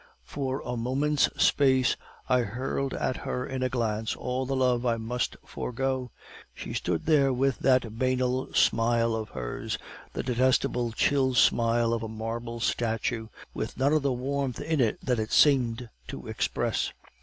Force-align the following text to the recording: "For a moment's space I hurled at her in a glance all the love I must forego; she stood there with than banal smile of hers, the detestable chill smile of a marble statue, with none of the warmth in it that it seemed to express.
"For 0.23 0.63
a 0.65 0.75
moment's 0.75 1.29
space 1.39 1.95
I 2.27 2.39
hurled 2.39 2.95
at 2.95 3.17
her 3.17 3.45
in 3.45 3.61
a 3.61 3.69
glance 3.69 4.15
all 4.15 4.47
the 4.47 4.55
love 4.55 4.83
I 4.83 4.97
must 4.97 5.37
forego; 5.45 6.09
she 6.55 6.73
stood 6.73 7.05
there 7.05 7.31
with 7.31 7.59
than 7.59 7.81
banal 7.91 8.51
smile 8.51 9.13
of 9.13 9.29
hers, 9.29 9.77
the 10.13 10.23
detestable 10.23 10.91
chill 10.91 11.35
smile 11.35 11.93
of 11.93 12.01
a 12.01 12.07
marble 12.09 12.59
statue, 12.59 13.27
with 13.53 13.77
none 13.77 13.93
of 13.93 14.01
the 14.01 14.11
warmth 14.11 14.59
in 14.59 14.81
it 14.81 14.97
that 15.05 15.19
it 15.19 15.31
seemed 15.31 15.87
to 16.07 16.25
express. 16.25 16.91